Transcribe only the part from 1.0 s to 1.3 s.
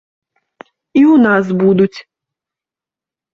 ў